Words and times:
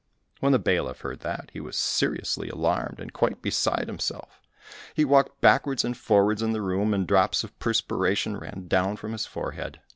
When 0.39 0.51
the 0.51 0.57
bailiff 0.57 1.01
heard 1.01 1.19
that, 1.19 1.51
he 1.53 1.59
was 1.59 1.77
seriously 1.77 2.49
alarmed 2.49 2.99
and 2.99 3.13
quite 3.13 3.43
beside 3.43 3.85
himself; 3.87 4.41
he 4.95 5.05
walked 5.05 5.39
backwards 5.41 5.85
and 5.85 5.95
forwards 5.95 6.41
in 6.41 6.53
the 6.53 6.61
room, 6.63 6.91
and 6.95 7.05
drops 7.07 7.43
of 7.43 7.59
perspiration 7.59 8.35
ran 8.35 8.67
down 8.67 8.95
from 8.97 9.11
his 9.11 9.27
forehead. 9.27 9.79